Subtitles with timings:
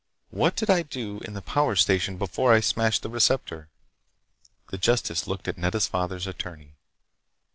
[0.31, 3.69] "What did I do in the power station before I smashed the receptor?"
[4.71, 6.73] The justice looked at Nedda's father's attorney.